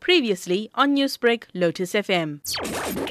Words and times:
Previously 0.00 0.70
on 0.74 0.96
Newsbreak, 0.96 1.44
Lotus 1.54 1.92
FM. 1.92 2.40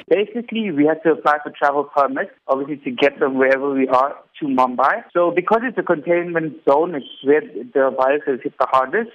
Basically, 0.09 0.71
we 0.71 0.85
had 0.85 1.01
to 1.03 1.11
apply 1.11 1.37
for 1.43 1.51
travel 1.51 1.83
permits, 1.83 2.31
obviously 2.47 2.77
to 2.77 2.91
get 2.91 3.19
them 3.19 3.37
wherever 3.37 3.71
we 3.71 3.87
are 3.87 4.15
to 4.39 4.45
Mumbai. 4.45 5.03
So 5.13 5.31
because 5.31 5.61
it's 5.63 5.77
a 5.77 5.83
containment 5.83 6.57
zone, 6.67 6.95
it's 6.95 7.05
where 7.23 7.41
the 7.41 7.95
virus 7.95 8.23
has 8.27 8.39
hit 8.43 8.53
the 8.59 8.67
hardest, 8.69 9.11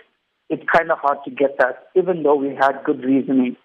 it's 0.49 0.63
kind 0.73 0.91
of 0.91 0.99
hard 0.99 1.19
to 1.25 1.31
get 1.31 1.59
that, 1.59 1.89
even 1.97 2.23
though 2.23 2.37
we 2.37 2.49
had 2.49 2.85
good 2.85 3.03
reasoning. 3.03 3.57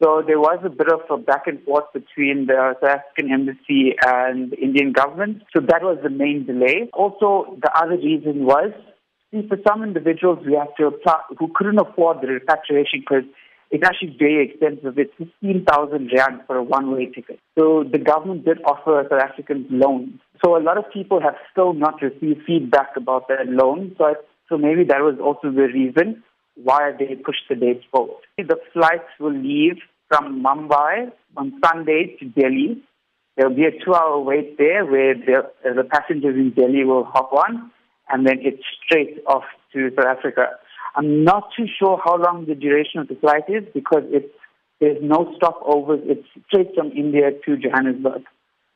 So 0.00 0.22
there 0.24 0.38
was 0.38 0.60
a 0.64 0.68
bit 0.68 0.86
of 0.92 1.00
a 1.10 1.20
back 1.20 1.48
and 1.48 1.60
forth 1.64 1.92
between 1.92 2.46
the 2.46 2.74
South 2.80 2.88
African 2.88 3.32
embassy 3.32 3.96
and 4.06 4.52
the 4.52 4.56
Indian 4.56 4.92
government. 4.92 5.42
So 5.54 5.60
that 5.60 5.82
was 5.82 5.98
the 6.02 6.10
main 6.10 6.46
delay. 6.46 6.88
Also, 6.92 7.58
the 7.60 7.72
other 7.74 7.96
reason 7.96 8.44
was, 8.44 8.70
see, 9.30 9.46
for 9.48 9.58
some 9.66 9.82
individuals, 9.82 10.44
we 10.46 10.54
have 10.54 10.74
to 10.76 10.86
apply 10.86 11.20
who 11.38 11.50
couldn't 11.54 11.78
afford 11.78 12.20
the 12.20 12.28
repatriation 12.28 13.00
because 13.00 13.24
it's 13.70 13.84
actually 13.84 14.16
very 14.18 14.48
expensive. 14.48 14.98
It's 14.98 15.12
15,000 15.18 16.10
rand 16.16 16.40
for 16.46 16.56
a 16.56 16.62
one-way 16.62 17.06
ticket. 17.06 17.38
So 17.58 17.84
the 17.90 17.98
government 17.98 18.44
did 18.44 18.58
offer 18.64 19.06
South 19.10 19.20
Africans 19.20 19.66
loans. 19.70 20.20
So 20.42 20.56
a 20.56 20.62
lot 20.62 20.78
of 20.78 20.84
people 20.92 21.20
have 21.20 21.34
still 21.52 21.74
not 21.74 22.00
received 22.00 22.42
feedback 22.46 22.96
about 22.96 23.28
their 23.28 23.44
loan. 23.44 23.94
So, 23.98 24.04
I, 24.04 24.14
so 24.48 24.56
maybe 24.56 24.84
that 24.84 25.00
was 25.00 25.18
also 25.22 25.54
the 25.54 25.68
reason 25.68 26.22
why 26.56 26.92
they 26.98 27.14
pushed 27.14 27.44
the 27.48 27.56
dates 27.56 27.84
forward. 27.90 28.22
The 28.38 28.56
flights 28.72 29.10
will 29.20 29.36
leave 29.36 29.78
from 30.08 30.42
Mumbai 30.42 31.12
on 31.36 31.60
Sunday 31.64 32.16
to 32.18 32.24
Delhi. 32.24 32.82
There 33.36 33.48
will 33.48 33.56
be 33.56 33.66
a 33.66 33.84
two-hour 33.84 34.20
wait 34.20 34.58
there 34.58 34.84
where 34.84 35.14
the, 35.14 35.50
the 35.62 35.84
passengers 35.84 36.34
in 36.34 36.50
Delhi 36.50 36.84
will 36.84 37.04
hop 37.04 37.32
on, 37.32 37.70
and 38.10 38.26
then 38.26 38.38
it's 38.40 38.62
straight 38.84 39.18
off 39.26 39.44
to 39.72 39.90
South 39.96 40.06
Africa. 40.18 40.48
I'm 40.94 41.24
not 41.24 41.50
too 41.56 41.66
sure 41.78 42.00
how 42.04 42.16
long 42.16 42.46
the 42.46 42.54
duration 42.54 43.00
of 43.00 43.08
the 43.08 43.14
flight 43.16 43.44
is 43.48 43.64
because 43.72 44.02
it's, 44.08 44.32
there's 44.80 44.98
no 45.02 45.34
stopovers. 45.40 46.00
It's 46.04 46.26
straight 46.48 46.74
from 46.74 46.92
India 46.92 47.30
to 47.44 47.56
Johannesburg. 47.56 48.22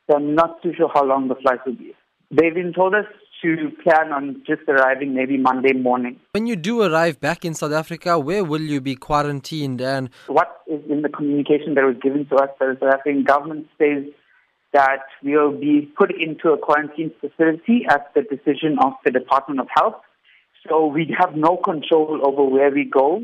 So 0.09 0.17
I'm 0.17 0.35
not 0.35 0.61
too 0.61 0.73
sure 0.75 0.89
how 0.93 1.05
long 1.05 1.27
the 1.27 1.35
flight 1.35 1.59
will 1.65 1.75
be. 1.75 1.93
They've 2.29 2.53
been 2.53 2.73
told 2.73 2.93
us 2.95 3.05
to 3.43 3.71
plan 3.83 4.11
on 4.11 4.41
just 4.47 4.61
arriving 4.67 5.13
maybe 5.13 5.37
Monday 5.37 5.73
morning. 5.73 6.19
When 6.31 6.47
you 6.47 6.55
do 6.55 6.81
arrive 6.81 7.19
back 7.19 7.43
in 7.43 7.53
South 7.53 7.73
Africa, 7.73 8.17
where 8.17 8.43
will 8.43 8.61
you 8.61 8.79
be 8.79 8.95
quarantined? 8.95 9.81
And 9.81 10.09
what 10.27 10.61
is 10.67 10.81
in 10.89 11.01
the 11.01 11.09
communication 11.09 11.75
that 11.75 11.83
was 11.83 11.97
given 12.01 12.25
to 12.27 12.35
us 12.35 12.49
by 12.59 12.67
the 12.67 12.77
South 12.79 12.93
African 12.93 13.23
government 13.23 13.67
says 13.77 14.05
that 14.73 15.05
will 15.23 15.51
be 15.51 15.81
put 15.97 16.11
into 16.19 16.49
a 16.49 16.57
quarantine 16.57 17.11
facility 17.21 17.85
at 17.87 18.11
the 18.15 18.23
decision 18.23 18.77
of 18.83 18.93
the 19.05 19.11
Department 19.11 19.59
of 19.59 19.67
Health. 19.75 19.95
So 20.67 20.87
we 20.87 21.15
have 21.17 21.35
no 21.35 21.57
control 21.57 22.21
over 22.23 22.43
where 22.43 22.71
we 22.71 22.85
go. 22.85 23.21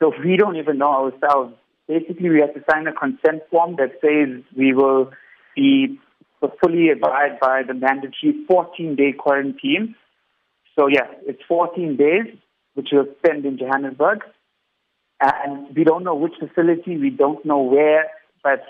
So 0.00 0.12
we 0.24 0.36
don't 0.36 0.56
even 0.56 0.78
know 0.78 1.10
ourselves. 1.10 1.54
Basically, 1.88 2.28
we 2.28 2.40
have 2.40 2.54
to 2.54 2.62
sign 2.70 2.86
a 2.86 2.92
consent 2.92 3.42
form 3.50 3.76
that 3.76 3.92
says 4.02 4.44
we 4.56 4.74
will 4.74 5.10
be 5.56 5.98
fully 6.60 6.90
abide 6.90 7.40
by 7.40 7.62
the 7.66 7.74
mandatory 7.74 8.44
14-day 8.48 9.14
quarantine. 9.18 9.94
So 10.76 10.86
yes, 10.86 11.08
it's 11.26 11.42
14 11.48 11.96
days, 11.96 12.26
which 12.74 12.88
we'll 12.92 13.06
spend 13.18 13.46
in 13.46 13.58
Johannesburg. 13.58 14.20
And 15.20 15.74
we 15.74 15.82
don't 15.82 16.04
know 16.04 16.14
which 16.14 16.34
facility, 16.38 16.96
we 16.96 17.10
don't 17.10 17.44
know 17.44 17.58
where, 17.62 18.04
but 18.44 18.62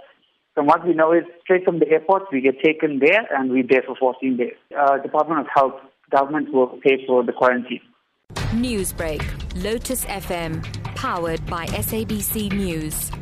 from 0.59 0.67
what 0.67 0.85
we 0.85 0.93
know 0.93 1.13
is 1.13 1.23
straight 1.41 1.65
from 1.65 1.79
the 1.79 1.89
airport, 1.89 2.25
we 2.33 2.41
get 2.41 2.61
taken 2.61 2.99
there 2.99 3.29
and 3.33 3.49
we're 3.53 3.63
there 3.63 3.85
for 3.87 3.95
14 3.95 4.37
days. 4.37 4.55
Uh, 4.77 4.99
Department 4.99 5.39
of 5.39 5.47
Health, 5.55 5.75
government 6.11 6.53
will 6.53 6.81
pay 6.83 7.07
for 7.07 7.23
the 7.23 7.33
quarantine. 7.33 7.81
Newsbreak, 8.51 9.23
Lotus 9.63 10.05
FM, 10.07 10.65
powered 10.97 11.47
by 11.47 11.67
SABC 11.67 12.53
News. 12.53 13.13